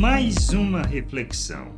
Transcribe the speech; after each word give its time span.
mais 0.00 0.48
uma 0.48 0.80
reflexão, 0.80 1.74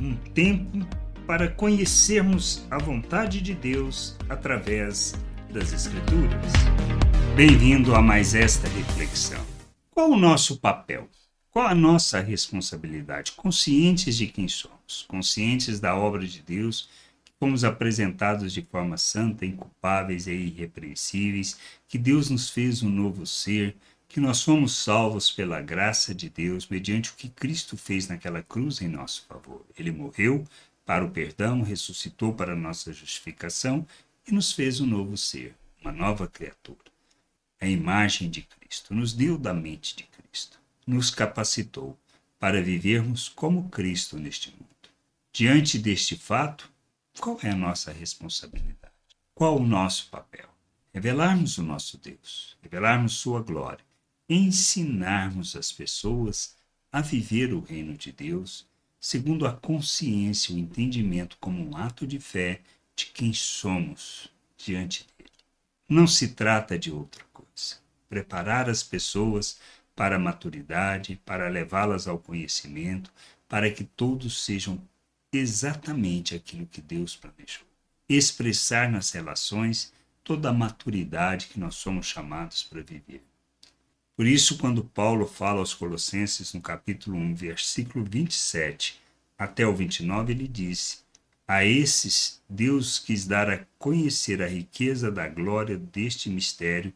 um 0.00 0.14
tempo 0.14 0.78
para 1.26 1.48
conhecermos 1.48 2.64
a 2.70 2.78
vontade 2.78 3.40
de 3.40 3.52
Deus 3.52 4.16
através 4.28 5.12
das 5.52 5.72
Escrituras. 5.72 6.52
Bem-vindo 7.34 7.92
a 7.96 8.00
mais 8.00 8.32
esta 8.32 8.68
reflexão. 8.68 9.44
Qual 9.90 10.08
o 10.12 10.16
nosso 10.16 10.60
papel? 10.60 11.08
Qual 11.50 11.66
a 11.66 11.74
nossa 11.74 12.20
responsabilidade? 12.20 13.32
Conscientes 13.32 14.16
de 14.16 14.28
quem 14.28 14.46
somos, 14.46 15.04
conscientes 15.08 15.80
da 15.80 15.96
obra 15.96 16.24
de 16.24 16.42
Deus, 16.42 16.88
que 17.24 17.32
fomos 17.40 17.64
apresentados 17.64 18.52
de 18.52 18.62
forma 18.62 18.96
santa, 18.96 19.44
inculpáveis 19.44 20.28
e 20.28 20.32
irrepreensíveis, 20.32 21.58
que 21.88 21.98
Deus 21.98 22.30
nos 22.30 22.48
fez 22.50 22.84
um 22.84 22.88
novo 22.88 23.26
ser, 23.26 23.74
que 24.14 24.20
nós 24.20 24.38
somos 24.38 24.76
salvos 24.76 25.28
pela 25.28 25.60
graça 25.60 26.14
de 26.14 26.30
Deus 26.30 26.68
mediante 26.68 27.10
o 27.10 27.14
que 27.14 27.28
Cristo 27.28 27.76
fez 27.76 28.06
naquela 28.06 28.44
cruz 28.44 28.80
em 28.80 28.86
nosso 28.86 29.26
favor. 29.26 29.66
Ele 29.76 29.90
morreu 29.90 30.46
para 30.86 31.04
o 31.04 31.10
perdão, 31.10 31.62
ressuscitou 31.62 32.32
para 32.32 32.52
a 32.52 32.56
nossa 32.56 32.92
justificação 32.92 33.84
e 34.24 34.32
nos 34.32 34.52
fez 34.52 34.80
um 34.80 34.86
novo 34.86 35.16
ser, 35.16 35.56
uma 35.80 35.90
nova 35.90 36.28
criatura. 36.28 36.78
A 37.60 37.66
imagem 37.66 38.30
de 38.30 38.42
Cristo 38.42 38.94
nos 38.94 39.12
deu 39.12 39.36
da 39.36 39.52
mente 39.52 39.96
de 39.96 40.04
Cristo, 40.04 40.60
nos 40.86 41.10
capacitou 41.10 41.98
para 42.38 42.62
vivermos 42.62 43.28
como 43.28 43.68
Cristo 43.68 44.16
neste 44.16 44.52
mundo. 44.52 44.68
Diante 45.32 45.76
deste 45.76 46.14
fato, 46.14 46.70
qual 47.18 47.36
é 47.42 47.50
a 47.50 47.56
nossa 47.56 47.90
responsabilidade? 47.90 48.94
Qual 49.34 49.56
o 49.56 49.66
nosso 49.66 50.08
papel? 50.08 50.48
Revelarmos 50.92 51.58
o 51.58 51.64
nosso 51.64 51.98
Deus, 51.98 52.56
revelarmos 52.62 53.14
Sua 53.14 53.42
glória, 53.42 53.84
ensinarmos 54.34 55.56
as 55.56 55.70
pessoas 55.72 56.56
a 56.92 57.00
viver 57.00 57.52
o 57.52 57.60
reino 57.60 57.94
de 57.94 58.12
Deus 58.12 58.66
segundo 59.00 59.46
a 59.46 59.52
consciência 59.52 60.52
e 60.52 60.56
o 60.56 60.58
entendimento 60.58 61.36
como 61.38 61.62
um 61.62 61.76
ato 61.76 62.06
de 62.06 62.18
fé 62.18 62.62
de 62.96 63.06
quem 63.06 63.34
somos 63.34 64.32
diante 64.56 65.06
dele. 65.18 65.30
Não 65.88 66.06
se 66.06 66.28
trata 66.28 66.78
de 66.78 66.90
outra 66.90 67.22
coisa. 67.32 67.76
Preparar 68.08 68.70
as 68.70 68.82
pessoas 68.82 69.58
para 69.94 70.16
a 70.16 70.18
maturidade, 70.18 71.20
para 71.24 71.48
levá-las 71.48 72.08
ao 72.08 72.18
conhecimento, 72.18 73.12
para 73.48 73.70
que 73.70 73.84
todos 73.84 74.42
sejam 74.42 74.80
exatamente 75.30 76.34
aquilo 76.34 76.66
que 76.66 76.80
Deus 76.80 77.14
planejou. 77.14 77.66
Expressar 78.08 78.90
nas 78.90 79.10
relações 79.10 79.92
toda 80.22 80.48
a 80.48 80.52
maturidade 80.52 81.48
que 81.48 81.60
nós 81.60 81.74
somos 81.74 82.06
chamados 82.06 82.62
para 82.62 82.82
viver. 82.82 83.22
Por 84.16 84.26
isso, 84.28 84.58
quando 84.58 84.84
Paulo 84.84 85.26
fala 85.26 85.58
aos 85.58 85.74
Colossenses, 85.74 86.52
no 86.54 86.60
capítulo 86.60 87.16
1, 87.16 87.34
versículo 87.34 88.04
27 88.04 89.00
até 89.36 89.66
o 89.66 89.74
29, 89.74 90.32
ele 90.32 90.46
disse: 90.46 90.98
A 91.48 91.64
esses 91.64 92.40
Deus 92.48 93.00
quis 93.00 93.26
dar 93.26 93.50
a 93.50 93.66
conhecer 93.76 94.40
a 94.40 94.46
riqueza 94.46 95.10
da 95.10 95.26
glória 95.26 95.76
deste 95.76 96.30
mistério 96.30 96.92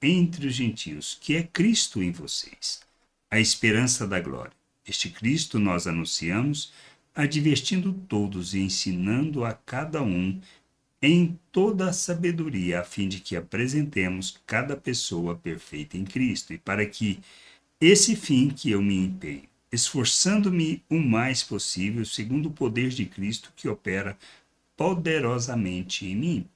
entre 0.00 0.46
os 0.46 0.54
gentios, 0.54 1.18
que 1.20 1.34
é 1.34 1.42
Cristo 1.42 2.00
em 2.00 2.12
vocês, 2.12 2.80
a 3.28 3.40
esperança 3.40 4.06
da 4.06 4.20
glória. 4.20 4.52
Este 4.86 5.10
Cristo 5.10 5.58
nós 5.58 5.88
anunciamos, 5.88 6.72
advertindo 7.12 7.92
todos 7.92 8.54
e 8.54 8.60
ensinando 8.60 9.44
a 9.44 9.52
cada 9.52 10.02
um 10.02 10.40
em 11.02 11.38
toda 11.50 11.88
a 11.88 11.92
sabedoria, 11.92 12.80
a 12.80 12.84
fim 12.84 13.08
de 13.08 13.20
que 13.20 13.34
apresentemos 13.34 14.38
cada 14.46 14.76
pessoa 14.76 15.34
perfeita 15.34 15.96
em 15.96 16.04
Cristo, 16.04 16.52
e 16.52 16.58
para 16.58 16.84
que 16.84 17.20
esse 17.80 18.14
fim 18.14 18.50
que 18.50 18.70
eu 18.70 18.82
me 18.82 18.96
empenho, 18.96 19.48
esforçando-me 19.72 20.82
o 20.90 20.98
mais 20.98 21.42
possível, 21.42 22.04
segundo 22.04 22.46
o 22.46 22.52
poder 22.52 22.90
de 22.90 23.06
Cristo 23.06 23.52
que 23.56 23.68
opera 23.68 24.18
poderosamente 24.76 26.06
em 26.06 26.16
mim. 26.16 26.46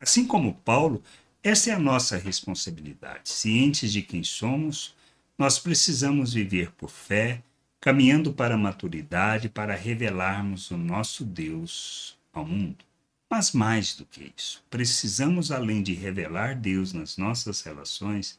Assim 0.00 0.26
como 0.26 0.54
Paulo, 0.54 1.02
essa 1.42 1.70
é 1.70 1.72
a 1.74 1.78
nossa 1.78 2.16
responsabilidade. 2.16 3.28
Cientes 3.28 3.92
de 3.92 4.02
quem 4.02 4.24
somos, 4.24 4.94
nós 5.38 5.58
precisamos 5.58 6.32
viver 6.32 6.72
por 6.72 6.90
fé, 6.90 7.42
caminhando 7.80 8.32
para 8.32 8.56
a 8.56 8.58
maturidade, 8.58 9.48
para 9.48 9.74
revelarmos 9.74 10.70
o 10.70 10.76
nosso 10.76 11.24
Deus 11.24 12.18
ao 12.32 12.44
mundo. 12.44 12.89
Mas 13.30 13.52
mais 13.52 13.94
do 13.94 14.04
que 14.04 14.34
isso, 14.36 14.60
precisamos, 14.68 15.52
além 15.52 15.84
de 15.84 15.94
revelar 15.94 16.56
Deus 16.56 16.92
nas 16.92 17.16
nossas 17.16 17.60
relações, 17.60 18.36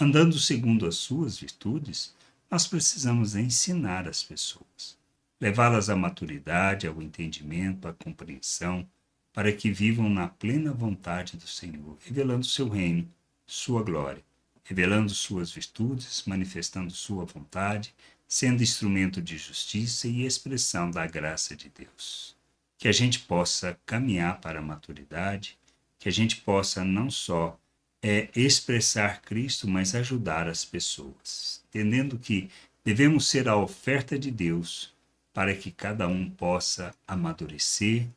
andando 0.00 0.36
segundo 0.36 0.84
as 0.84 0.96
suas 0.96 1.38
virtudes, 1.38 2.12
nós 2.50 2.66
precisamos 2.66 3.36
ensinar 3.36 4.08
as 4.08 4.24
pessoas, 4.24 4.98
levá-las 5.40 5.88
à 5.88 5.94
maturidade, 5.94 6.88
ao 6.88 7.00
entendimento, 7.00 7.86
à 7.86 7.92
compreensão, 7.92 8.84
para 9.32 9.52
que 9.52 9.70
vivam 9.70 10.10
na 10.10 10.26
plena 10.26 10.72
vontade 10.72 11.36
do 11.36 11.46
Senhor, 11.46 11.96
revelando 12.04 12.44
seu 12.44 12.68
reino, 12.68 13.08
sua 13.46 13.84
glória, 13.84 14.24
revelando 14.64 15.14
suas 15.14 15.52
virtudes, 15.52 16.24
manifestando 16.26 16.92
sua 16.92 17.24
vontade, 17.24 17.94
sendo 18.26 18.60
instrumento 18.60 19.22
de 19.22 19.38
justiça 19.38 20.08
e 20.08 20.26
expressão 20.26 20.90
da 20.90 21.06
graça 21.06 21.54
de 21.54 21.68
Deus 21.68 22.41
que 22.82 22.88
a 22.88 22.92
gente 22.92 23.20
possa 23.20 23.78
caminhar 23.86 24.40
para 24.40 24.58
a 24.58 24.62
maturidade, 24.62 25.56
que 26.00 26.08
a 26.08 26.12
gente 26.12 26.38
possa 26.38 26.84
não 26.84 27.08
só 27.08 27.56
é, 28.02 28.28
expressar 28.34 29.22
Cristo, 29.22 29.68
mas 29.68 29.94
ajudar 29.94 30.48
as 30.48 30.64
pessoas, 30.64 31.62
entendendo 31.68 32.18
que 32.18 32.50
devemos 32.84 33.28
ser 33.28 33.48
a 33.48 33.54
oferta 33.54 34.18
de 34.18 34.32
Deus 34.32 34.92
para 35.32 35.54
que 35.54 35.70
cada 35.70 36.08
um 36.08 36.28
possa 36.28 36.92
amadurecer 37.06 38.08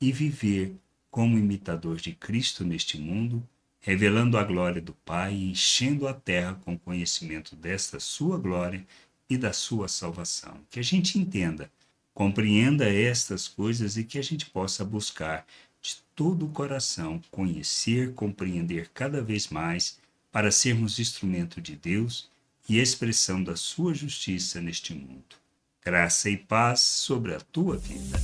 e 0.00 0.12
viver 0.12 0.72
como 1.10 1.36
imitador 1.36 1.96
de 1.96 2.12
Cristo 2.12 2.64
neste 2.64 2.96
mundo, 2.96 3.42
revelando 3.80 4.38
a 4.38 4.44
glória 4.44 4.80
do 4.80 4.94
Pai 5.04 5.34
e 5.34 5.50
enchendo 5.50 6.06
a 6.06 6.14
terra 6.14 6.54
com 6.64 6.78
conhecimento 6.78 7.56
desta 7.56 7.98
sua 7.98 8.38
glória 8.38 8.86
e 9.28 9.36
da 9.36 9.52
sua 9.52 9.88
salvação. 9.88 10.60
Que 10.70 10.78
a 10.78 10.84
gente 10.84 11.18
entenda 11.18 11.68
compreenda 12.14 12.92
estas 12.92 13.48
coisas 13.48 13.96
e 13.96 14.04
que 14.04 14.18
a 14.18 14.22
gente 14.22 14.46
possa 14.46 14.84
buscar 14.84 15.46
de 15.80 15.96
todo 16.14 16.46
o 16.46 16.50
coração 16.50 17.20
conhecer, 17.30 18.12
compreender 18.14 18.90
cada 18.92 19.22
vez 19.22 19.48
mais 19.48 19.98
para 20.30 20.50
sermos 20.50 20.98
instrumento 20.98 21.60
de 21.60 21.76
Deus 21.76 22.30
e 22.68 22.78
expressão 22.78 23.42
da 23.42 23.56
sua 23.56 23.92
justiça 23.92 24.60
neste 24.60 24.94
mundo. 24.94 25.36
Graça 25.84 26.30
e 26.30 26.36
paz 26.36 26.80
sobre 26.80 27.34
a 27.34 27.40
tua 27.40 27.76
vida. 27.76 28.20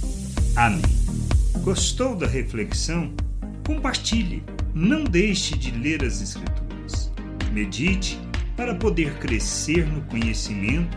Amém. 0.54 0.82
Gostou 1.64 2.14
da 2.14 2.26
reflexão? 2.26 3.12
Compartilhe. 3.66 4.44
Não 4.72 5.02
deixe 5.02 5.58
de 5.58 5.72
ler 5.72 6.04
as 6.04 6.20
Escrituras. 6.20 7.10
Medite 7.52 8.18
para 8.56 8.74
poder 8.74 9.18
crescer 9.18 9.86
no 9.86 10.02
conhecimento 10.06 10.96